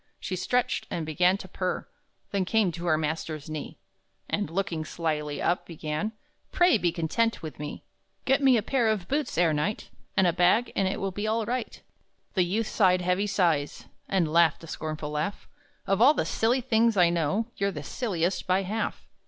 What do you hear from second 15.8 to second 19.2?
"Of all the silly things I know, You're the silliest, by half!"